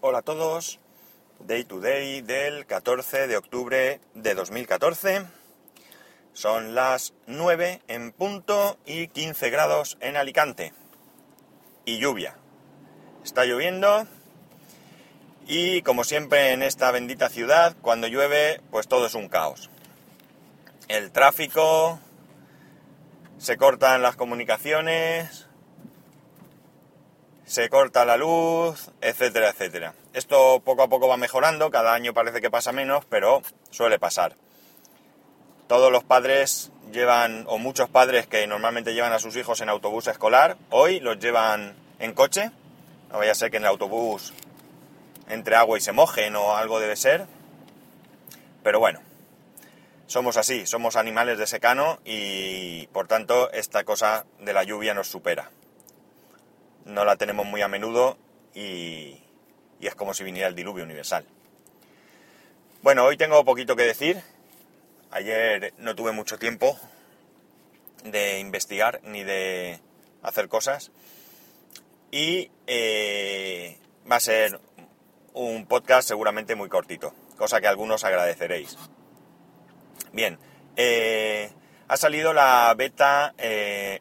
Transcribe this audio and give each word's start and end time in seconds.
Hola 0.00 0.18
a 0.18 0.22
todos, 0.22 0.78
Day 1.40 1.64
to 1.64 1.80
Day 1.80 2.20
del 2.22 2.66
14 2.66 3.26
de 3.26 3.36
octubre 3.36 4.00
de 4.14 4.34
2014. 4.36 5.26
Son 6.32 6.76
las 6.76 7.14
9 7.26 7.82
en 7.88 8.12
punto 8.12 8.78
y 8.86 9.08
15 9.08 9.50
grados 9.50 9.98
en 10.00 10.16
Alicante. 10.16 10.72
Y 11.84 11.98
lluvia. 11.98 12.36
Está 13.24 13.44
lloviendo 13.44 14.06
y 15.48 15.82
como 15.82 16.04
siempre 16.04 16.52
en 16.52 16.62
esta 16.62 16.92
bendita 16.92 17.28
ciudad, 17.28 17.74
cuando 17.82 18.06
llueve, 18.06 18.60
pues 18.70 18.86
todo 18.86 19.06
es 19.06 19.16
un 19.16 19.28
caos. 19.28 19.68
El 20.86 21.10
tráfico, 21.10 21.98
se 23.38 23.56
cortan 23.56 24.02
las 24.02 24.14
comunicaciones, 24.14 25.47
se 27.48 27.70
corta 27.70 28.04
la 28.04 28.18
luz, 28.18 28.90
etcétera, 29.00 29.48
etcétera. 29.48 29.94
Esto 30.12 30.60
poco 30.60 30.82
a 30.82 30.88
poco 30.88 31.08
va 31.08 31.16
mejorando, 31.16 31.70
cada 31.70 31.94
año 31.94 32.12
parece 32.12 32.42
que 32.42 32.50
pasa 32.50 32.72
menos, 32.72 33.06
pero 33.06 33.42
suele 33.70 33.98
pasar. 33.98 34.36
Todos 35.66 35.90
los 35.90 36.04
padres 36.04 36.70
llevan, 36.92 37.44
o 37.48 37.56
muchos 37.56 37.88
padres 37.88 38.26
que 38.26 38.46
normalmente 38.46 38.92
llevan 38.92 39.14
a 39.14 39.18
sus 39.18 39.34
hijos 39.36 39.62
en 39.62 39.70
autobús 39.70 40.06
escolar, 40.08 40.58
hoy 40.68 41.00
los 41.00 41.18
llevan 41.18 41.74
en 41.98 42.12
coche. 42.12 42.50
No 43.10 43.18
vaya 43.18 43.32
a 43.32 43.34
ser 43.34 43.50
que 43.50 43.56
en 43.56 43.62
el 43.62 43.70
autobús 43.70 44.34
entre 45.30 45.56
agua 45.56 45.78
y 45.78 45.80
se 45.80 45.92
mojen 45.92 46.36
o 46.36 46.54
algo 46.54 46.80
debe 46.80 46.96
ser. 46.96 47.26
Pero 48.62 48.78
bueno, 48.78 49.00
somos 50.06 50.36
así, 50.36 50.66
somos 50.66 50.96
animales 50.96 51.38
de 51.38 51.46
secano 51.46 51.98
y 52.04 52.86
por 52.88 53.08
tanto 53.08 53.50
esta 53.52 53.84
cosa 53.84 54.26
de 54.38 54.52
la 54.52 54.64
lluvia 54.64 54.92
nos 54.92 55.08
supera 55.08 55.50
no 56.88 57.04
la 57.04 57.16
tenemos 57.16 57.46
muy 57.46 57.62
a 57.62 57.68
menudo 57.68 58.16
y, 58.54 59.22
es 59.80 59.94
como 59.94 60.14
si 60.14 60.24
viniera 60.24 60.48
el 60.48 60.54
diluvio 60.54 60.84
universal. 60.84 61.24
Bueno, 62.82 63.04
hoy 63.04 63.16
tengo 63.16 63.44
poquito 63.44 63.76
que 63.76 63.84
decir. 63.84 64.20
Ayer 65.10 65.72
no 65.78 65.94
tuve 65.94 66.12
mucho 66.12 66.38
tiempo 66.38 66.78
de 68.04 68.40
investigar 68.40 69.00
ni 69.04 69.22
de 69.22 69.80
hacer 70.22 70.48
cosas. 70.48 70.90
Y 72.10 72.50
eh, 72.66 73.78
va 74.10 74.16
a 74.16 74.20
ser 74.20 74.60
un 75.34 75.66
podcast 75.66 76.08
seguramente 76.08 76.54
muy 76.54 76.68
cortito, 76.68 77.14
cosa 77.36 77.60
que 77.60 77.68
algunos 77.68 78.04
agradeceréis. 78.04 78.76
Bien, 80.12 80.38
eh, 80.76 81.50
ha 81.86 81.96
salido 81.96 82.32
la 82.32 82.74
beta 82.76 83.34
6, 83.36 83.38
eh, 83.38 84.00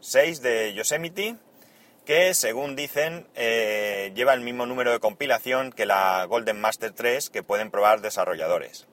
6 0.00 0.42
de 0.42 0.74
Yosemite 0.74 1.36
que 2.04 2.34
según 2.34 2.74
dicen 2.74 3.28
eh, 3.34 4.12
lleva 4.14 4.34
el 4.34 4.40
mismo 4.40 4.66
número 4.66 4.92
de 4.92 4.98
compilación 4.98 5.72
que 5.72 5.86
la 5.86 6.24
Golden 6.24 6.60
Master 6.60 6.92
3 6.92 7.30
que 7.30 7.42
pueden 7.42 7.70
probar 7.70 8.00
desarrolladores. 8.00 8.86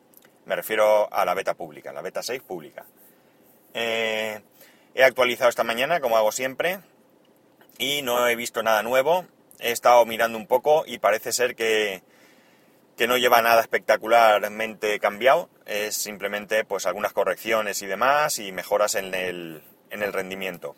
Me 0.45 0.55
refiero 0.55 1.11
a 1.13 1.25
la 1.25 1.33
beta 1.33 1.53
pública, 1.53 1.93
la 1.93 2.02
beta 2.02 2.23
6 2.23 2.41
pública. 2.41 2.85
Eh, 3.73 4.41
he 4.95 5.03
actualizado 5.03 5.49
esta 5.49 5.63
mañana, 5.63 5.99
como 5.99 6.17
hago 6.17 6.31
siempre, 6.31 6.80
y 7.77 8.02
no 8.02 8.27
he 8.27 8.35
visto 8.35 8.63
nada 8.63 8.83
nuevo. 8.83 9.25
He 9.59 9.71
estado 9.71 10.05
mirando 10.05 10.37
un 10.37 10.47
poco 10.47 10.83
y 10.85 10.99
parece 10.99 11.31
ser 11.31 11.55
que, 11.55 12.02
que 12.97 13.07
no 13.07 13.17
lleva 13.17 13.41
nada 13.41 13.61
espectacularmente 13.61 14.99
cambiado. 14.99 15.49
Es 15.65 15.95
simplemente 15.95 16.63
pues 16.63 16.85
algunas 16.85 17.13
correcciones 17.13 17.81
y 17.81 17.87
demás 17.87 18.39
y 18.39 18.52
mejoras 18.52 18.95
en 18.95 19.13
el, 19.13 19.63
en 19.89 20.03
el 20.03 20.13
rendimiento 20.13 20.75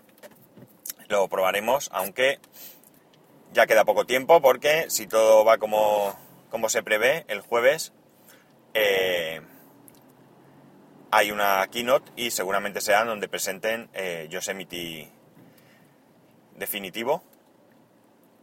lo 1.12 1.28
probaremos, 1.28 1.90
aunque 1.94 2.40
ya 3.54 3.68
queda 3.68 3.86
poco 3.86 4.06
tiempo 4.06 4.42
porque 4.42 4.90
si 4.90 5.06
todo 5.06 5.46
va 5.46 5.58
como, 5.58 6.18
como 6.50 6.70
se 6.70 6.82
prevé, 6.82 7.26
el 7.28 7.42
jueves 7.42 7.94
eh, 8.74 9.42
hay 11.12 11.32
una 11.32 11.68
keynote 11.70 12.12
y 12.16 12.32
seguramente 12.32 12.82
sea 12.82 13.04
donde 13.04 13.28
presenten 13.28 13.90
eh, 13.94 14.28
Yosemite 14.30 15.12
definitivo. 16.56 17.24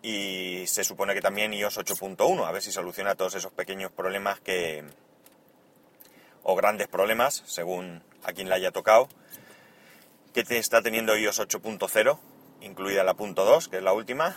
Y 0.00 0.64
se 0.66 0.84
supone 0.84 1.12
que 1.12 1.20
también 1.20 1.53
iOS 1.53 1.78
8.1, 1.78 2.47
a 2.47 2.53
ver 2.53 2.62
si 2.62 2.70
soluciona 2.70 3.16
todos 3.16 3.34
esos 3.34 3.50
pequeños 3.50 3.91
problemas 3.91 4.38
que 4.38 4.84
o 6.44 6.54
grandes 6.54 6.87
problemas, 6.87 7.43
según 7.47 8.04
a 8.22 8.32
quien 8.32 8.48
le 8.48 8.54
haya 8.54 8.70
tocado, 8.70 9.09
que 10.32 10.43
está 10.56 10.82
teniendo 10.82 11.16
iOS 11.16 11.41
8.0 11.41 12.19
incluida 12.60 13.04
la 13.04 13.14
punto 13.14 13.44
2, 13.44 13.69
que 13.69 13.78
es 13.78 13.82
la 13.82 13.92
última. 13.92 14.36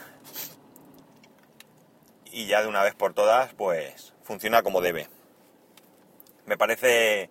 Y 2.32 2.48
ya 2.48 2.62
de 2.62 2.68
una 2.68 2.84
vez 2.84 2.96
por 2.96 3.14
todas, 3.14 3.54
pues 3.54 4.14
funciona 4.24 4.64
como 4.64 4.82
debe. 4.82 5.08
Me 6.46 6.58
parece 6.58 7.30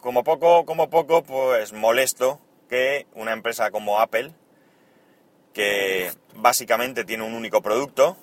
como 0.00 0.22
poco, 0.22 0.64
como 0.64 0.88
poco, 0.88 1.22
pues 1.22 1.72
molesto 1.72 2.40
que 2.68 3.06
una 3.14 3.32
empresa 3.32 3.70
como 3.70 4.00
Apple, 4.00 4.32
que 5.52 6.12
básicamente 6.34 7.04
tiene 7.04 7.24
un 7.24 7.34
único 7.34 7.62
producto, 7.62 8.16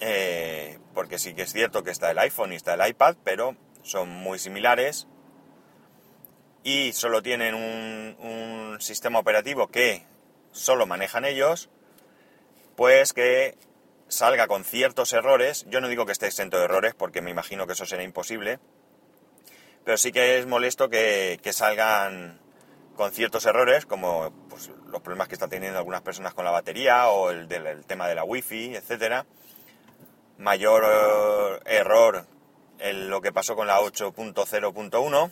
eh, 0.00 0.78
porque 0.94 1.18
sí 1.18 1.34
que 1.34 1.42
es 1.42 1.52
cierto 1.52 1.82
que 1.82 1.90
está 1.90 2.10
el 2.10 2.18
iPhone 2.18 2.52
y 2.52 2.56
está 2.56 2.74
el 2.74 2.88
iPad, 2.88 3.16
pero 3.24 3.56
son 3.82 4.08
muy 4.08 4.38
similares 4.38 5.06
y 6.62 6.92
solo 6.92 7.22
tienen 7.22 7.54
un 7.54 8.76
sistema 8.80 9.18
operativo 9.18 9.68
que 9.68 10.09
solo 10.52 10.86
manejan 10.86 11.24
ellos, 11.24 11.68
pues 12.76 13.12
que 13.12 13.56
salga 14.08 14.46
con 14.46 14.64
ciertos 14.64 15.12
errores. 15.12 15.66
Yo 15.68 15.80
no 15.80 15.88
digo 15.88 16.06
que 16.06 16.12
esté 16.12 16.26
exento 16.26 16.58
de 16.58 16.64
errores, 16.64 16.94
porque 16.94 17.22
me 17.22 17.30
imagino 17.30 17.66
que 17.66 17.72
eso 17.72 17.86
será 17.86 18.02
imposible, 18.02 18.58
pero 19.84 19.96
sí 19.96 20.12
que 20.12 20.38
es 20.38 20.46
molesto 20.46 20.88
que, 20.88 21.40
salgan 21.52 22.40
con 22.96 23.12
ciertos 23.12 23.46
errores, 23.46 23.86
como 23.86 24.30
pues, 24.48 24.70
los 24.88 25.00
problemas 25.00 25.28
que 25.28 25.34
están 25.34 25.50
teniendo 25.50 25.78
algunas 25.78 26.02
personas 26.02 26.34
con 26.34 26.44
la 26.44 26.50
batería 26.50 27.08
o 27.08 27.30
el 27.30 27.48
del 27.48 27.84
tema 27.86 28.08
de 28.08 28.14
la 28.14 28.24
wifi, 28.24 28.74
etcétera. 28.74 29.26
Mayor 30.38 30.84
eh, 30.86 31.76
error 31.78 32.26
en 32.78 33.10
lo 33.10 33.20
que 33.20 33.32
pasó 33.32 33.56
con 33.56 33.66
la 33.66 33.80
8.0.1. 33.80 35.30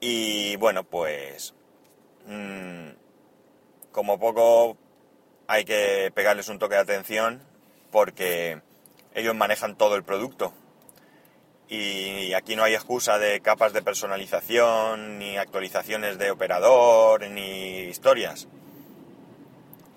Y 0.00 0.56
bueno, 0.56 0.84
pues 0.84 1.54
mm, 2.26 2.90
como 3.94 4.18
poco 4.18 4.76
hay 5.46 5.64
que 5.64 6.10
pegarles 6.14 6.48
un 6.48 6.58
toque 6.58 6.74
de 6.74 6.80
atención 6.80 7.40
porque 7.92 8.60
ellos 9.14 9.36
manejan 9.36 9.76
todo 9.76 9.94
el 9.94 10.02
producto. 10.02 10.52
Y 11.68 12.34
aquí 12.34 12.56
no 12.56 12.64
hay 12.64 12.74
excusa 12.74 13.18
de 13.18 13.40
capas 13.40 13.72
de 13.72 13.82
personalización, 13.82 15.18
ni 15.20 15.38
actualizaciones 15.38 16.18
de 16.18 16.32
operador, 16.32 17.30
ni 17.30 17.82
historias. 17.84 18.48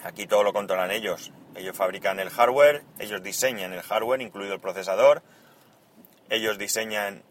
Aquí 0.03 0.27
todo 0.27 0.43
lo 0.43 0.53
controlan 0.53 0.91
ellos. 0.91 1.31
Ellos 1.55 1.75
fabrican 1.75 2.19
el 2.19 2.29
hardware, 2.29 2.83
ellos 2.99 3.23
diseñan 3.23 3.73
el 3.73 3.81
hardware, 3.81 4.21
incluido 4.21 4.53
el 4.53 4.59
procesador. 4.59 5.23
Ellos 6.29 6.59
diseñan 6.59 7.23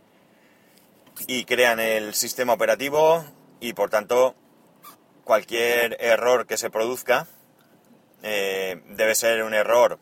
y 1.29 1.45
crean 1.45 1.79
el 1.79 2.13
sistema 2.15 2.55
operativo 2.55 3.25
y 3.61 3.73
por 3.73 3.89
tanto 3.89 4.35
cualquier 5.27 5.97
error 6.01 6.47
que 6.47 6.57
se 6.57 6.71
produzca 6.71 7.27
eh, 8.23 8.81
debe 8.91 9.17
ser 9.17 9.43
un 9.43 9.55
error 9.55 9.99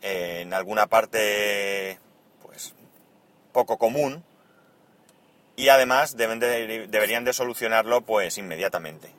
en 0.00 0.54
alguna 0.54 0.86
parte 0.86 1.98
pues 2.40 2.74
poco 3.52 3.76
común 3.76 4.24
y 5.56 5.68
además 5.68 6.16
deben 6.16 6.38
deberían 6.38 7.24
de 7.24 7.32
solucionarlo 7.32 8.00
pues 8.02 8.38
inmediatamente. 8.38 9.10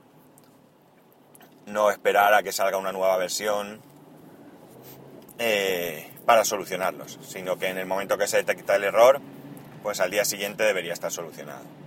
No 1.66 1.92
esperar 1.92 2.34
a 2.34 2.42
que 2.42 2.54
salga 2.54 2.78
una 2.78 2.94
nueva 2.94 3.18
versión 3.18 3.82
eh, 5.40 6.10
para 6.26 6.46
solucionarlos 6.46 7.20
sino 7.22 7.60
que 7.60 7.68
en 7.68 7.78
el 7.78 7.86
momento 7.86 8.18
que 8.18 8.28
se 8.28 8.38
detecta 8.38 8.78
el 8.78 8.86
error 8.86 9.20
pues 9.84 10.00
al 10.00 10.10
día 10.10 10.24
siguiente 10.24 10.64
debería 10.64 10.94
estar 10.94 11.12
solucionado 11.12 11.79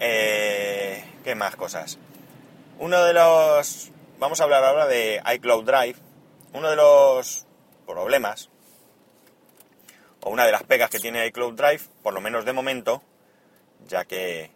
eh, 0.00 1.04
¿Qué 1.24 1.34
más 1.34 1.56
cosas? 1.56 1.98
Uno 2.78 3.02
de 3.04 3.12
los... 3.12 3.90
Vamos 4.18 4.40
a 4.40 4.44
hablar 4.44 4.64
ahora 4.64 4.86
de 4.86 5.22
iCloud 5.34 5.64
Drive. 5.64 5.96
Uno 6.52 6.70
de 6.70 6.76
los 6.76 7.46
problemas, 7.86 8.48
o 10.22 10.30
una 10.30 10.46
de 10.46 10.52
las 10.52 10.62
pegas 10.62 10.90
que 10.90 10.98
tiene 10.98 11.26
iCloud 11.26 11.54
Drive, 11.54 11.82
por 12.02 12.14
lo 12.14 12.20
menos 12.20 12.44
de 12.44 12.52
momento, 12.52 13.02
ya 13.86 14.04
que 14.04 14.50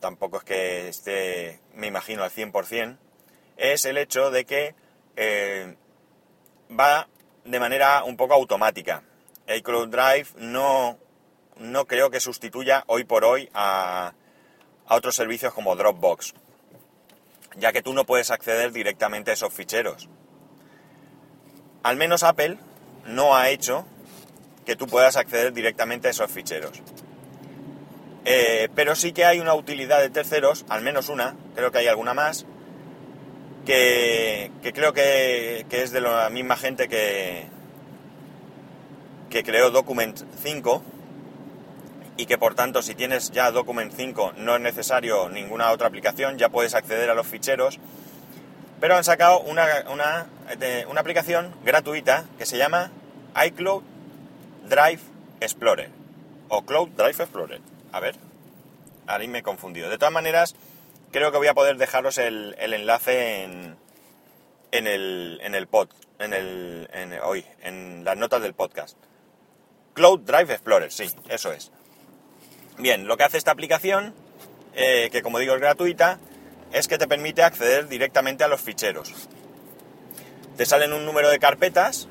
tampoco 0.00 0.38
es 0.38 0.44
que 0.44 0.88
esté, 0.88 1.60
me 1.74 1.86
imagino, 1.86 2.24
al 2.24 2.30
100%, 2.30 2.96
es 3.56 3.84
el 3.84 3.98
hecho 3.98 4.30
de 4.30 4.44
que 4.44 4.74
eh, 5.16 5.76
va 6.78 7.08
de 7.44 7.60
manera 7.60 8.02
un 8.04 8.16
poco 8.16 8.34
automática. 8.34 9.02
iCloud 9.46 9.88
Drive 9.88 10.28
no, 10.36 10.98
no 11.56 11.86
creo 11.86 12.10
que 12.10 12.18
sustituya 12.18 12.84
hoy 12.86 13.04
por 13.04 13.24
hoy 13.24 13.48
a, 13.54 14.14
a 14.90 14.96
otros 14.96 15.14
servicios 15.14 15.54
como 15.54 15.76
Dropbox, 15.76 16.34
ya 17.56 17.72
que 17.72 17.80
tú 17.80 17.94
no 17.94 18.04
puedes 18.04 18.32
acceder 18.32 18.72
directamente 18.72 19.30
a 19.30 19.34
esos 19.34 19.54
ficheros. 19.54 20.08
al 21.84 21.96
menos 21.96 22.24
Apple 22.24 22.58
no 23.06 23.36
ha 23.36 23.50
hecho 23.50 23.86
que 24.66 24.74
tú 24.74 24.88
puedas 24.88 25.16
acceder 25.16 25.52
directamente 25.52 26.08
a 26.08 26.10
esos 26.10 26.30
ficheros. 26.30 26.82
Eh, 28.24 28.68
pero 28.74 28.96
sí 28.96 29.12
que 29.12 29.24
hay 29.24 29.38
una 29.38 29.54
utilidad 29.54 30.00
de 30.00 30.10
terceros, 30.10 30.66
al 30.68 30.82
menos 30.82 31.08
una, 31.08 31.36
creo 31.54 31.70
que 31.70 31.78
hay 31.78 31.86
alguna 31.86 32.12
más, 32.12 32.44
que, 33.64 34.50
creo 34.74 34.92
que, 34.92 35.66
es 35.70 35.92
de 35.92 36.00
la 36.00 36.28
misma 36.30 36.56
gente 36.56 36.88
que, 36.88 37.46
que 39.30 39.44
creó 39.44 39.70
Document 39.70 40.20
5 40.42 40.82
y 42.20 42.26
que 42.26 42.36
por 42.36 42.54
tanto 42.54 42.82
si 42.82 42.94
tienes 42.94 43.30
ya 43.30 43.50
Document 43.50 43.94
5 43.96 44.34
no 44.36 44.54
es 44.54 44.60
necesario 44.60 45.30
ninguna 45.30 45.72
otra 45.72 45.86
aplicación, 45.86 46.36
ya 46.36 46.50
puedes 46.50 46.74
acceder 46.74 47.08
a 47.08 47.14
los 47.14 47.26
ficheros. 47.26 47.78
Pero 48.78 48.94
han 48.94 49.04
sacado 49.04 49.40
una, 49.40 49.64
una, 49.90 50.26
una 50.86 51.00
aplicación 51.00 51.54
gratuita 51.64 52.26
que 52.36 52.44
se 52.44 52.58
llama 52.58 52.90
iCloud 53.46 53.82
Drive 54.68 55.00
Explorer 55.40 55.88
o 56.48 56.66
Cloud 56.66 56.90
Drive 56.90 57.22
Explorer. 57.22 57.62
A 57.90 58.00
ver, 58.00 58.16
ahí 59.06 59.26
me 59.26 59.38
he 59.38 59.42
confundido. 59.42 59.88
De 59.88 59.96
todas 59.96 60.12
maneras, 60.12 60.54
creo 61.12 61.32
que 61.32 61.38
voy 61.38 61.46
a 61.46 61.54
poder 61.54 61.78
dejaros 61.78 62.18
el, 62.18 62.54
enlace 62.58 63.44
en, 63.44 63.76
en, 64.72 64.86
el, 64.86 65.40
en 65.42 65.54
el 65.54 65.66
pod, 65.68 65.88
en, 66.18 66.34
el, 66.34 66.86
hoy, 67.22 67.46
en 67.62 68.04
las 68.04 68.18
notas 68.18 68.42
del 68.42 68.52
podcast. 68.52 68.98
Cloud 69.94 70.20
Drive 70.20 70.52
Explorer, 70.52 70.92
sí, 70.92 71.08
eso 71.30 71.50
es. 71.50 71.72
Bien, 72.80 73.06
lo 73.06 73.18
que 73.18 73.24
hace 73.24 73.36
esta 73.36 73.50
aplicación, 73.50 74.14
eh, 74.74 75.10
que 75.12 75.20
como 75.20 75.38
digo 75.38 75.54
es 75.54 75.60
gratuita, 75.60 76.18
es 76.72 76.88
que 76.88 76.96
te 76.96 77.06
permite 77.06 77.42
acceder 77.42 77.88
directamente 77.88 78.42
a 78.42 78.48
los 78.48 78.62
ficheros. 78.62 79.12
Te 80.56 80.64
salen 80.64 80.94
un 80.94 81.04
número 81.04 81.28
de 81.28 81.38
carpetas. 81.38 82.08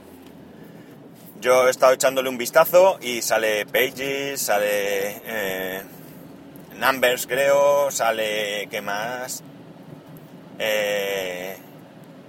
Yo 1.41 1.67
he 1.67 1.71
estado 1.71 1.93
echándole 1.93 2.29
un 2.29 2.37
vistazo 2.37 2.99
y 3.01 3.23
sale 3.23 3.65
Pages, 3.65 4.41
sale 4.41 5.21
eh, 5.25 5.81
Numbers 6.75 7.25
creo, 7.25 7.89
sale... 7.89 8.67
¿qué 8.69 8.81
más? 8.81 9.43
Eh, 10.59 11.57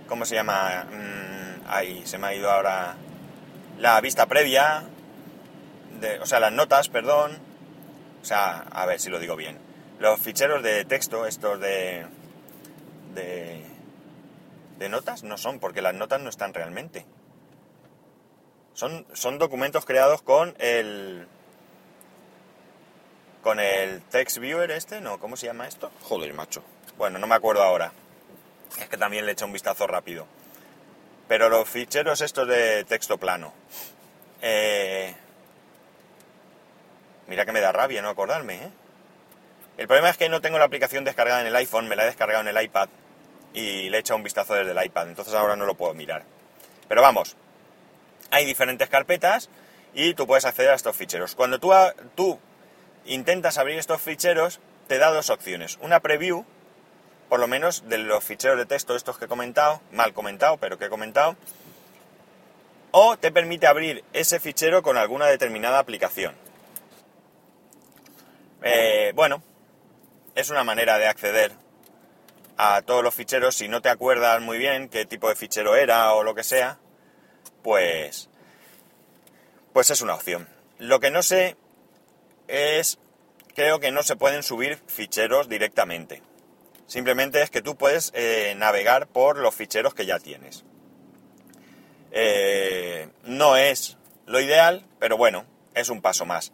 ¿Cómo 0.08 0.24
se 0.24 0.36
llama? 0.36 0.86
Mm, 0.90 1.66
ahí 1.68 2.02
se 2.06 2.16
me 2.16 2.28
ha 2.28 2.34
ido 2.34 2.50
ahora 2.50 2.94
la 3.78 4.00
vista 4.00 4.26
previa, 4.26 4.84
o 6.22 6.26
sea, 6.26 6.40
las 6.40 6.52
notas, 6.52 6.88
perdón, 6.88 7.49
o 8.20 8.24
sea, 8.24 8.58
a 8.70 8.86
ver 8.86 9.00
si 9.00 9.10
lo 9.10 9.18
digo 9.18 9.36
bien, 9.36 9.58
los 9.98 10.20
ficheros 10.20 10.62
de 10.62 10.84
texto, 10.84 11.26
estos 11.26 11.60
de, 11.60 12.06
de, 13.14 13.64
de 14.78 14.88
notas, 14.88 15.22
no 15.22 15.36
son, 15.36 15.58
porque 15.58 15.82
las 15.82 15.94
notas 15.94 16.20
no 16.20 16.30
están 16.30 16.54
realmente. 16.54 17.04
Son, 18.72 19.06
son 19.12 19.38
documentos 19.38 19.84
creados 19.84 20.22
con 20.22 20.54
el, 20.58 21.26
con 23.42 23.60
el 23.60 24.00
text 24.02 24.38
viewer 24.38 24.70
este, 24.70 25.00
¿no? 25.00 25.18
¿Cómo 25.18 25.36
se 25.36 25.46
llama 25.46 25.68
esto? 25.68 25.90
Joder, 26.02 26.32
macho. 26.32 26.62
Bueno, 26.96 27.18
no 27.18 27.26
me 27.26 27.34
acuerdo 27.34 27.62
ahora. 27.62 27.92
Es 28.78 28.88
que 28.88 28.96
también 28.96 29.26
le 29.26 29.32
he 29.32 29.34
hecho 29.34 29.46
un 29.46 29.52
vistazo 29.52 29.86
rápido. 29.86 30.26
Pero 31.28 31.48
los 31.48 31.68
ficheros 31.68 32.20
estos 32.20 32.48
de 32.48 32.84
texto 32.84 33.18
plano. 33.18 33.52
Eh, 34.40 35.14
Mira 37.30 37.46
que 37.46 37.52
me 37.52 37.60
da 37.60 37.70
rabia 37.70 38.02
no 38.02 38.08
acordarme, 38.08 38.56
¿eh? 38.56 38.70
El 39.78 39.86
problema 39.86 40.10
es 40.10 40.16
que 40.16 40.28
no 40.28 40.40
tengo 40.40 40.58
la 40.58 40.64
aplicación 40.64 41.04
descargada 41.04 41.40
en 41.40 41.46
el 41.46 41.54
iPhone, 41.54 41.86
me 41.86 41.94
la 41.94 42.02
he 42.02 42.06
descargado 42.06 42.40
en 42.40 42.48
el 42.48 42.60
iPad 42.60 42.88
y 43.54 43.88
le 43.88 43.96
he 43.96 44.00
echado 44.00 44.16
un 44.16 44.24
vistazo 44.24 44.54
desde 44.54 44.72
el 44.72 44.84
iPad, 44.84 45.08
entonces 45.08 45.32
ahora 45.34 45.54
no 45.54 45.64
lo 45.64 45.76
puedo 45.76 45.94
mirar. 45.94 46.24
Pero 46.88 47.02
vamos, 47.02 47.36
hay 48.32 48.44
diferentes 48.44 48.88
carpetas 48.88 49.48
y 49.94 50.14
tú 50.14 50.26
puedes 50.26 50.44
acceder 50.44 50.72
a 50.72 50.74
estos 50.74 50.96
ficheros. 50.96 51.36
Cuando 51.36 51.60
tú, 51.60 51.72
tú 52.16 52.40
intentas 53.04 53.58
abrir 53.58 53.78
estos 53.78 54.00
ficheros, 54.00 54.58
te 54.88 54.98
da 54.98 55.12
dos 55.12 55.30
opciones. 55.30 55.78
Una 55.82 56.00
preview, 56.00 56.44
por 57.28 57.38
lo 57.38 57.46
menos 57.46 57.88
de 57.88 57.98
los 57.98 58.24
ficheros 58.24 58.58
de 58.58 58.66
texto 58.66 58.96
estos 58.96 59.18
que 59.18 59.26
he 59.26 59.28
comentado, 59.28 59.80
mal 59.92 60.12
comentado, 60.14 60.56
pero 60.56 60.78
que 60.78 60.86
he 60.86 60.90
comentado, 60.90 61.36
o 62.90 63.16
te 63.16 63.30
permite 63.30 63.68
abrir 63.68 64.02
ese 64.12 64.40
fichero 64.40 64.82
con 64.82 64.96
alguna 64.96 65.26
determinada 65.26 65.78
aplicación. 65.78 66.49
Eh, 68.62 69.12
bueno, 69.14 69.42
es 70.34 70.50
una 70.50 70.64
manera 70.64 70.98
de 70.98 71.06
acceder 71.06 71.52
a 72.56 72.82
todos 72.82 73.02
los 73.02 73.14
ficheros. 73.14 73.56
Si 73.56 73.68
no 73.68 73.80
te 73.80 73.88
acuerdas 73.88 74.40
muy 74.40 74.58
bien 74.58 74.88
qué 74.88 75.06
tipo 75.06 75.28
de 75.28 75.36
fichero 75.36 75.76
era 75.76 76.12
o 76.14 76.22
lo 76.22 76.34
que 76.34 76.44
sea, 76.44 76.78
pues, 77.62 78.28
pues 79.72 79.90
es 79.90 80.00
una 80.02 80.14
opción. 80.14 80.48
Lo 80.78 81.00
que 81.00 81.10
no 81.10 81.22
sé 81.22 81.56
es, 82.48 82.98
creo 83.54 83.80
que 83.80 83.92
no 83.92 84.02
se 84.02 84.16
pueden 84.16 84.42
subir 84.42 84.78
ficheros 84.86 85.48
directamente. 85.48 86.22
Simplemente 86.86 87.40
es 87.42 87.50
que 87.50 87.62
tú 87.62 87.76
puedes 87.76 88.10
eh, 88.14 88.54
navegar 88.56 89.06
por 89.06 89.38
los 89.38 89.54
ficheros 89.54 89.94
que 89.94 90.06
ya 90.06 90.18
tienes. 90.18 90.64
Eh, 92.10 93.08
no 93.24 93.56
es 93.56 93.96
lo 94.26 94.40
ideal, 94.40 94.84
pero 94.98 95.16
bueno, 95.16 95.44
es 95.74 95.88
un 95.88 96.02
paso 96.02 96.26
más. 96.26 96.52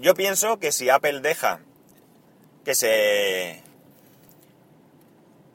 Yo 0.00 0.14
pienso 0.14 0.58
que 0.58 0.72
si 0.72 0.88
Apple 0.88 1.20
deja 1.20 1.60
que 2.64 2.74
se 2.74 3.62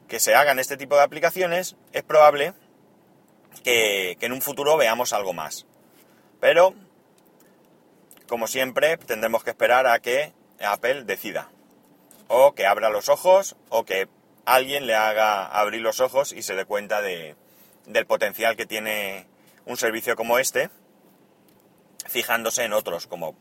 que 0.06 0.20
se 0.20 0.36
hagan 0.36 0.60
este 0.60 0.76
tipo 0.76 0.94
de 0.94 1.02
aplicaciones, 1.02 1.74
es 1.92 2.04
probable 2.04 2.54
que, 3.64 4.16
en 4.20 4.32
un 4.32 4.40
futuro 4.40 4.76
veamos 4.76 5.12
algo 5.12 5.32
más. 5.32 5.66
Pero, 6.38 6.74
como 8.28 8.46
siempre, 8.46 8.96
tendremos 8.98 9.42
que 9.42 9.50
esperar 9.50 9.88
a 9.88 9.98
que 9.98 10.32
Apple 10.60 11.02
decida. 11.02 11.50
O 12.28 12.54
que 12.54 12.66
abra 12.66 12.88
los 12.88 13.08
ojos, 13.08 13.56
o 13.68 13.84
que 13.84 14.08
alguien 14.44 14.86
le 14.86 14.94
haga 14.94 15.44
abrir 15.44 15.80
los 15.80 15.98
ojos 15.98 16.32
y 16.32 16.42
se 16.42 16.54
dé 16.54 16.64
cuenta 16.64 17.02
de, 17.02 17.34
del 17.86 18.06
potencial 18.06 18.56
que 18.56 18.64
tiene 18.64 19.26
un 19.64 19.76
servicio 19.76 20.14
como 20.14 20.38
este, 20.38 20.70
fijándose 22.06 22.62
en 22.62 22.74
otros, 22.74 23.08
como 23.08 23.34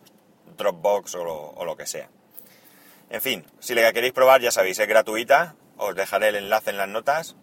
Dropbox 0.58 1.16
o 1.16 1.66
lo, 1.66 1.78
que 1.78 1.86
sea. 1.86 2.10
En 3.10 3.22
fin, 3.22 3.46
si 3.60 3.76
la 3.76 3.94
queréis 3.94 4.14
probar 4.14 4.42
ya 4.42 4.52
sabéis, 4.52 4.80
es 4.80 4.88
gratuita, 4.88 5.56
os 5.78 5.96
dejaré 5.96 6.30
el 6.30 6.36
enlace 6.36 6.72
en 6.72 6.78
las 6.78 6.88
notas 6.88 7.36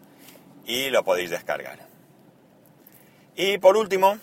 y 0.66 0.90
lo 0.90 1.04
podéis 1.04 1.30
descargar. 1.30 1.86
Y 3.34 3.58
por 3.58 3.76
último, 3.76 4.18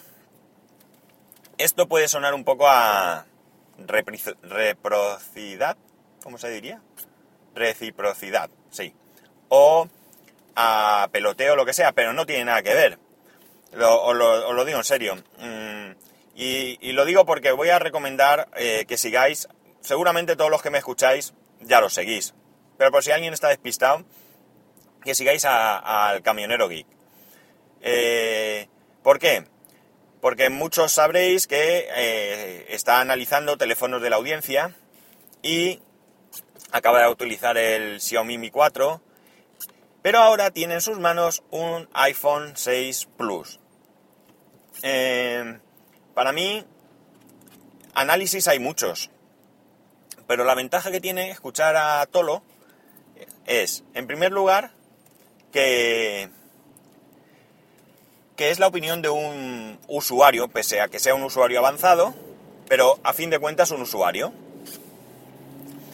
esto 1.57 1.87
puede 1.87 2.07
sonar 2.07 2.33
un 2.33 2.43
poco 2.43 2.67
a 2.67 3.25
reciprocidad, 3.77 5.77
¿cómo 6.23 6.37
se 6.37 6.49
diría? 6.49 6.81
Reciprocidad, 7.55 8.49
sí. 8.71 8.93
O 9.49 9.87
a 10.55 11.09
peloteo, 11.11 11.55
lo 11.55 11.65
que 11.65 11.73
sea, 11.73 11.93
pero 11.93 12.13
no 12.13 12.25
tiene 12.25 12.45
nada 12.45 12.61
que 12.61 12.73
ver. 12.73 12.99
os, 13.81 14.15
lo, 14.15 14.65
digo 14.65 14.77
en 14.77 14.83
serio. 14.83 15.15
Mm, 15.39 15.91
y, 16.35 16.91
lo 16.93 17.05
digo 17.05 17.25
porque 17.25 17.51
voy 17.51 17.69
a 17.69 17.79
recomendar 17.79 18.49
eh, 18.55 18.85
que 18.87 18.97
sigáis, 18.97 19.47
seguramente 19.81 20.35
todos 20.35 20.51
los 20.51 20.61
que 20.61 20.69
me 20.69 20.77
escucháis 20.77 21.33
ya 21.61 21.81
lo 21.81 21.89
seguís, 21.89 22.33
pero 22.77 22.91
por 22.91 23.03
si 23.03 23.11
alguien 23.11 23.33
está 23.33 23.49
despistado, 23.49 24.05
que 25.03 25.15
sigáis 25.15 25.45
al 25.45 26.21
camionero 26.21 26.67
geek. 26.67 26.87
Eh, 27.81 28.67
¿Por 29.03 29.19
qué? 29.19 29.45
Porque 30.21 30.49
muchos 30.49 30.91
sabréis 30.91 31.47
que 31.47 31.87
eh, 31.95 32.65
está 32.69 32.99
analizando 32.99 33.57
teléfonos 33.57 34.01
de 34.01 34.09
la 34.09 34.17
audiencia 34.17 34.75
y 35.41 35.81
acaba 36.71 37.01
de 37.01 37.09
utilizar 37.09 37.57
el 37.57 38.01
Xiaomi 38.01 38.37
Mi 38.37 38.51
4, 38.51 39.01
pero 40.01 40.19
ahora 40.19 40.51
tiene 40.51 40.75
en 40.75 40.81
sus 40.81 40.99
manos 40.99 41.43
un 41.51 41.89
iPhone 41.93 42.53
6 42.55 43.07
Plus. 43.17 43.59
Para 46.19 46.33
mí, 46.33 46.65
análisis 47.93 48.49
hay 48.49 48.59
muchos, 48.59 49.09
pero 50.27 50.43
la 50.43 50.53
ventaja 50.53 50.91
que 50.91 50.99
tiene 50.99 51.31
escuchar 51.31 51.77
a 51.77 52.05
Tolo 52.07 52.43
es, 53.45 53.85
en 53.93 54.05
primer 54.05 54.33
lugar, 54.33 54.71
que, 55.53 56.29
que 58.35 58.49
es 58.49 58.59
la 58.59 58.67
opinión 58.67 59.01
de 59.01 59.07
un 59.07 59.79
usuario, 59.87 60.49
pese 60.49 60.81
a 60.81 60.89
que 60.89 60.99
sea 60.99 61.15
un 61.15 61.23
usuario 61.23 61.59
avanzado, 61.59 62.13
pero 62.67 62.99
a 63.03 63.13
fin 63.13 63.29
de 63.29 63.39
cuentas 63.39 63.71
un 63.71 63.83
usuario. 63.83 64.33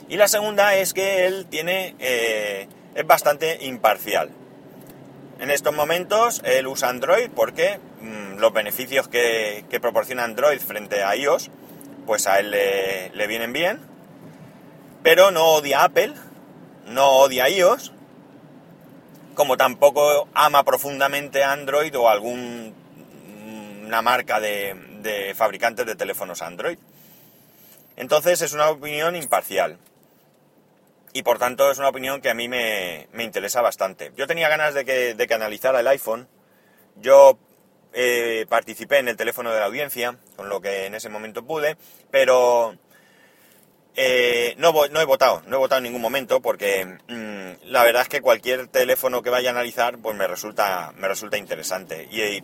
Y 0.10 0.18
la 0.18 0.28
segunda 0.28 0.76
es 0.76 0.96
que 0.96 1.28
él 1.28 1.46
tiene, 1.52 1.94
eh, 2.00 2.68
es 2.96 3.06
bastante 3.06 3.64
imparcial. 3.64 4.32
En 5.40 5.52
estos 5.52 5.76
momentos 5.76 6.42
él 6.46 6.66
usa 6.66 6.90
Android 6.90 7.30
porque 7.30 7.80
mm, 8.06 8.40
los 8.40 8.54
beneficios 8.54 9.08
que, 9.08 9.66
proporciona 9.82 10.24
Android 10.24 10.60
frente 10.60 11.04
a 11.04 11.16
iOS, 11.16 11.52
pues 12.06 12.28
a 12.28 12.40
él 12.40 12.52
le, 12.52 13.28
vienen 13.28 13.54
bien. 13.54 13.80
Pero 15.04 15.32
no 15.32 15.46
odia 15.56 15.84
Apple, 15.84 16.14
no 16.88 17.10
odia 17.18 17.50
iOS, 17.50 17.92
como 19.36 19.58
tampoco 19.58 20.28
ama 20.34 20.64
profundamente 20.64 21.44
Android 21.44 21.96
o 21.98 22.10
algún 22.10 22.74
una 23.86 24.02
marca 24.02 24.40
de, 24.40 24.74
de 25.02 25.36
fabricantes 25.36 25.86
de 25.86 25.96
teléfonos 25.96 26.42
Android. 26.42 26.80
Entonces 27.96 28.42
es 28.42 28.54
una 28.54 28.70
opinión 28.70 29.16
imparcial. 29.16 29.78
Y 31.14 31.24
por 31.24 31.40
tanto 31.40 31.72
es 31.72 31.78
una 31.78 31.88
opinión 31.88 32.20
que 32.20 32.30
a 32.30 32.34
mí 32.34 32.50
me, 32.50 33.08
me 33.14 33.24
interesa 33.24 33.62
bastante. 33.62 34.12
Yo 34.18 34.28
tenía 34.28 34.50
ganas 34.50 34.74
de 34.74 34.84
que, 34.84 35.14
de 35.14 35.28
que 35.28 35.34
analizara 35.34 35.80
el 35.80 35.88
iPhone. 35.88 36.28
Yo 36.98 37.38
eh, 37.98 38.46
participé 38.50 38.98
en 38.98 39.08
el 39.08 39.16
teléfono 39.16 39.54
de 39.54 39.60
la 39.60 39.68
audiencia, 39.68 40.18
con 40.36 40.50
lo 40.50 40.60
que 40.60 40.86
en 40.86 40.96
ese 40.96 41.08
momento 41.08 41.46
pude, 41.46 41.78
pero 42.12 42.76
eh, 43.96 44.54
no, 44.58 44.74
no, 44.74 45.00
he 45.00 45.06
votado, 45.06 45.42
no 45.48 45.56
he 45.56 45.60
votado 45.60 45.78
en 45.78 45.86
ningún 45.86 46.02
momento 46.02 46.42
porque 46.42 46.86
mm, 47.08 47.70
la 47.70 47.86
verdad 47.86 48.02
es 48.02 48.10
que 48.10 48.20
cualquier 48.20 48.68
teléfono 48.68 49.22
que 49.22 49.30
vaya 49.30 49.50
a 49.50 49.54
analizar 49.54 49.98
pues 50.00 50.18
me 50.18 50.28
resulta, 50.28 50.92
me 50.98 51.08
resulta 51.08 51.38
interesante. 51.38 52.10
Y, 52.12 52.44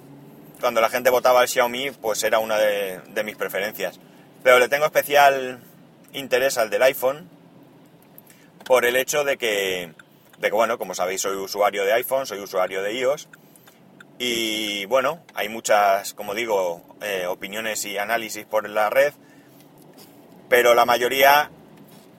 cuando 0.62 0.80
la 0.80 0.90
gente 0.90 1.10
votaba 1.10 1.42
al 1.42 1.50
Xiaomi 1.50 1.92
pues 1.92 2.24
era 2.24 2.40
una 2.40 2.58
de, 2.58 3.02
de 3.10 3.24
mis 3.24 3.36
preferencias. 3.36 4.00
Pero 4.44 4.58
le 4.58 4.70
tengo 4.70 4.86
especial 4.86 5.60
interés 6.14 6.58
al 6.58 6.70
del 6.70 6.84
iPhone 6.84 7.30
por 8.64 8.86
el 8.86 8.96
hecho 8.96 9.26
de 9.26 9.38
que, 9.38 9.92
de 10.38 10.48
que, 10.48 10.56
bueno, 10.56 10.78
como 10.78 10.96
sabéis 10.96 11.22
soy 11.22 11.36
usuario 11.36 11.84
de 11.84 11.94
iPhone, 11.94 12.26
soy 12.26 12.40
usuario 12.40 12.84
de 12.84 12.94
iOS 12.94 13.28
y 14.24 14.86
bueno, 14.86 15.20
hay 15.34 15.50
muchas, 15.50 16.14
como 16.14 16.36
digo, 16.36 16.84
eh, 17.02 17.26
opiniones 17.26 17.84
y 17.86 17.98
análisis 17.98 18.46
por 18.46 18.70
la 18.70 18.88
red, 18.92 19.14
pero 20.48 20.76
la 20.76 20.86
mayoría 20.86 21.50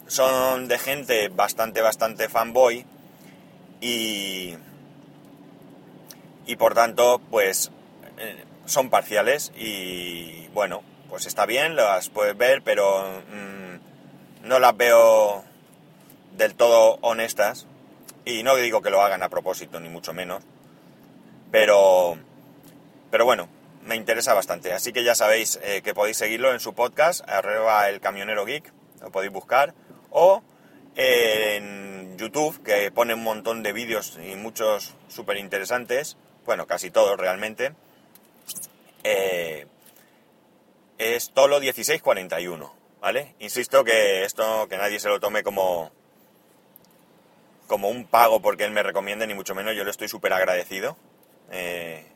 son 0.09 0.67
de 0.67 0.81
gente 0.81 1.29
bastante, 1.29 1.81
bastante 1.81 2.29
fanboy 2.29 2.85
y, 3.81 4.57
y 6.45 6.57
por 6.57 6.75
tanto, 6.75 7.21
pues 7.31 7.71
eh, 8.19 8.47
son 8.65 8.91
parciales 8.91 9.53
y 9.57 10.49
bueno, 10.49 10.83
pues 11.09 11.27
está 11.27 11.47
bien, 11.47 11.77
las 11.77 12.09
puedes 12.09 12.37
ver, 12.37 12.63
pero 12.63 13.23
mm, 13.31 14.49
no 14.49 14.59
las 14.59 14.77
veo 14.77 15.45
del 16.33 16.57
todo 16.57 16.99
honestas. 17.01 17.69
Y 18.25 18.43
no 18.43 18.57
digo 18.57 18.83
que 18.83 18.91
lo 18.91 19.03
hagan 19.03 19.23
a 19.23 19.29
propósito, 19.29 19.79
ni 19.79 19.89
mucho 19.89 20.13
menos 20.13 20.43
pero, 21.53 22.17
pero 23.11 23.25
bueno, 23.25 23.49
me 23.85 23.95
interesa 23.95 24.35
bastante. 24.35 24.73
Así 24.73 24.93
que 24.93 25.05
ya 25.05 25.15
sabéis 25.15 25.61
eh, 25.63 25.83
que 25.83 25.95
podéis 25.95 26.17
seguirlo 26.17 26.53
en 26.53 26.59
su 26.59 26.75
podcast, 26.75 27.29
arriba 27.29 27.89
el 27.89 28.01
camionero 28.01 28.45
geek, 28.45 28.73
lo 29.01 29.13
podéis 29.13 29.33
buscar, 29.33 29.75
o 30.11 30.43
en 30.97 32.17
YouTube, 32.19 32.63
que 32.65 32.91
pone 32.91 33.15
un 33.15 33.23
montón 33.23 33.63
de 33.63 33.73
vídeos 33.73 34.19
y 34.27 34.35
muchos 34.35 34.95
súper 35.09 35.37
interesantes, 35.37 36.17
bueno, 36.47 36.67
casi 36.67 36.91
todos 36.91 37.19
realmente. 37.19 37.75
Eh, 39.05 39.67
es 40.97 41.33
Tolo 41.33 41.61
1641, 41.61 42.75
¿vale? 43.01 43.35
Insisto 43.41 43.85
que 43.85 44.25
esto, 44.25 44.69
que 44.69 44.79
nadie 44.79 45.01
se 45.01 45.09
lo 45.09 45.21
tome 45.21 45.43
como, 45.43 45.91
como 47.67 47.89
un 47.91 48.07
pago 48.07 48.41
porque 48.41 48.65
él 48.65 48.71
me 48.71 48.83
recomiende, 48.83 49.27
ni 49.27 49.35
mucho 49.35 49.55
menos, 49.55 49.77
yo 49.77 49.85
le 49.85 49.91
estoy 49.91 50.09
súper 50.09 50.33
agradecido 50.33 50.97
eh, 51.53 52.07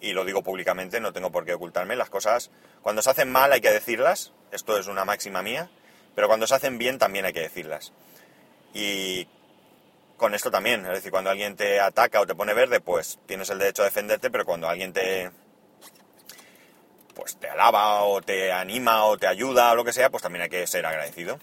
y 0.00 0.12
lo 0.12 0.24
digo 0.24 0.42
públicamente, 0.42 1.00
no 1.00 1.12
tengo 1.12 1.30
por 1.30 1.44
qué 1.44 1.54
ocultarme. 1.54 1.94
Las 1.94 2.10
cosas, 2.10 2.50
cuando 2.82 3.02
se 3.02 3.10
hacen 3.10 3.30
mal 3.30 3.52
hay 3.52 3.60
que 3.60 3.70
decirlas, 3.70 4.32
esto 4.50 4.78
es 4.78 4.88
una 4.88 5.04
máxima 5.04 5.42
mía, 5.42 5.70
pero 6.14 6.26
cuando 6.26 6.46
se 6.46 6.54
hacen 6.54 6.78
bien 6.78 6.98
también 6.98 7.24
hay 7.26 7.32
que 7.32 7.40
decirlas. 7.40 7.92
Y 8.74 9.28
con 10.16 10.34
esto 10.34 10.50
también, 10.50 10.84
es 10.86 10.92
decir, 10.92 11.10
cuando 11.10 11.30
alguien 11.30 11.56
te 11.56 11.78
ataca 11.78 12.20
o 12.20 12.26
te 12.26 12.34
pone 12.34 12.54
verde, 12.54 12.80
pues 12.80 13.18
tienes 13.26 13.50
el 13.50 13.58
derecho 13.58 13.82
a 13.82 13.86
defenderte, 13.86 14.30
pero 14.30 14.44
cuando 14.44 14.68
alguien 14.68 14.92
te 14.92 15.30
pues 17.14 17.36
te 17.38 17.48
alaba 17.48 18.02
o 18.02 18.20
te 18.20 18.52
anima 18.52 19.04
o 19.06 19.16
te 19.16 19.26
ayuda 19.26 19.72
o 19.72 19.74
lo 19.74 19.84
que 19.84 19.92
sea, 19.92 20.10
pues 20.10 20.22
también 20.22 20.42
hay 20.42 20.48
que 20.50 20.66
ser 20.66 20.84
agradecido. 20.84 21.38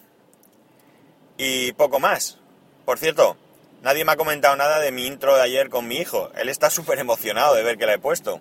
Y 1.38 1.74
poco 1.74 2.00
más. 2.00 2.40
Por 2.86 3.00
cierto, 3.00 3.38
Nadie 3.84 4.06
me 4.06 4.14
ha 4.14 4.16
comentado 4.16 4.56
nada 4.56 4.80
de 4.80 4.94
mi 4.94 5.06
intro 5.06 5.36
de 5.36 5.42
ayer 5.42 5.70
con 5.70 5.90
mi 5.90 5.98
hijo. 5.98 6.32
Él 6.36 6.48
está 6.48 6.70
súper 6.70 7.00
emocionado 7.00 7.54
de 7.54 7.64
ver 7.64 7.78
que 7.78 7.86
la 7.86 7.96
he 7.96 8.00
puesto. 8.00 8.40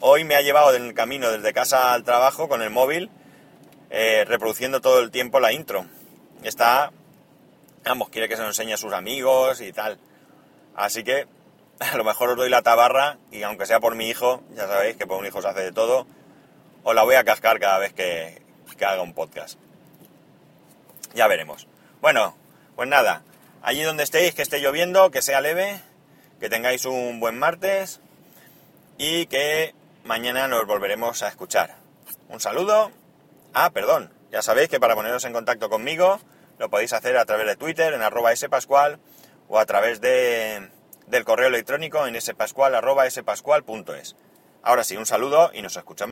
Hoy 0.00 0.24
me 0.24 0.34
ha 0.34 0.42
llevado 0.42 0.74
en 0.74 0.86
el 0.86 0.94
camino 0.94 1.30
desde 1.30 1.52
casa 1.52 1.92
al 1.92 2.02
trabajo 2.02 2.48
con 2.48 2.60
el 2.60 2.70
móvil, 2.70 3.08
eh, 3.90 4.24
reproduciendo 4.26 4.80
todo 4.80 4.98
el 4.98 5.12
tiempo 5.12 5.38
la 5.38 5.52
intro. 5.52 5.86
Está, 6.42 6.90
vamos, 7.84 8.08
quiere 8.08 8.28
que 8.28 8.34
se 8.34 8.42
lo 8.42 8.48
enseñe 8.48 8.72
a 8.72 8.76
sus 8.76 8.92
amigos 8.92 9.60
y 9.60 9.72
tal. 9.72 9.96
Así 10.74 11.04
que 11.04 11.28
a 11.78 11.96
lo 11.96 12.02
mejor 12.02 12.30
os 12.30 12.36
doy 12.36 12.50
la 12.50 12.62
tabarra 12.62 13.18
y 13.30 13.44
aunque 13.44 13.66
sea 13.66 13.78
por 13.78 13.94
mi 13.94 14.08
hijo, 14.08 14.42
ya 14.56 14.66
sabéis 14.66 14.96
que 14.96 15.06
por 15.06 15.20
un 15.20 15.26
hijo 15.26 15.40
se 15.40 15.46
hace 15.46 15.60
de 15.60 15.72
todo, 15.72 16.08
os 16.82 16.94
la 16.96 17.04
voy 17.04 17.14
a 17.14 17.22
cascar 17.22 17.60
cada 17.60 17.78
vez 17.78 17.92
que, 17.92 18.42
que 18.76 18.84
haga 18.84 19.02
un 19.02 19.14
podcast. 19.14 19.56
Ya 21.14 21.28
veremos. 21.28 21.68
Bueno, 22.00 22.36
pues 22.74 22.88
nada, 22.88 23.22
Allí 23.66 23.82
donde 23.82 24.02
estéis, 24.02 24.34
que 24.34 24.42
esté 24.42 24.60
lloviendo, 24.60 25.10
que 25.10 25.22
sea 25.22 25.40
leve, 25.40 25.80
que 26.38 26.50
tengáis 26.50 26.84
un 26.84 27.18
buen 27.18 27.38
martes 27.38 28.02
y 28.98 29.24
que 29.24 29.74
mañana 30.04 30.48
nos 30.48 30.66
volveremos 30.66 31.22
a 31.22 31.28
escuchar. 31.28 31.74
Un 32.28 32.40
saludo. 32.40 32.92
Ah, 33.54 33.70
perdón, 33.70 34.12
ya 34.30 34.42
sabéis 34.42 34.68
que 34.68 34.80
para 34.80 34.94
poneros 34.94 35.24
en 35.24 35.32
contacto 35.32 35.70
conmigo 35.70 36.20
lo 36.58 36.68
podéis 36.68 36.92
hacer 36.92 37.16
a 37.16 37.24
través 37.24 37.46
de 37.46 37.56
Twitter 37.56 37.94
en 37.94 38.02
arroba 38.02 38.36
spascual 38.36 38.98
o 39.48 39.58
a 39.58 39.64
través 39.64 40.02
de, 40.02 40.68
del 41.06 41.24
correo 41.24 41.48
electrónico 41.48 42.06
en 42.06 42.20
spascual. 42.20 42.74
Ahora 42.74 44.84
sí, 44.84 44.96
un 44.98 45.06
saludo 45.06 45.50
y 45.54 45.62
nos 45.62 45.78
escuchamos. 45.78 46.02